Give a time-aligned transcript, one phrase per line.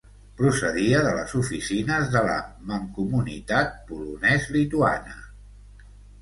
[0.37, 2.37] Procedia de les oficines de la
[2.71, 5.15] Mancomunitat polonès-lituana.